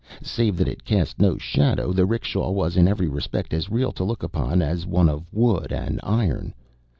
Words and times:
Save 0.23 0.57
that 0.57 0.67
it 0.67 0.83
cast 0.83 1.19
no 1.19 1.37
shadow, 1.37 1.93
the 1.93 2.07
'rickshaw 2.07 2.49
was 2.49 2.75
in 2.75 2.87
every 2.87 3.07
respect 3.07 3.53
as 3.53 3.69
real 3.69 3.91
to 3.91 4.03
look 4.03 4.23
upon 4.23 4.59
as 4.59 4.87
one 4.87 5.07
of 5.07 5.31
wood 5.31 5.71
and 5.71 5.99
iron. 6.01 6.55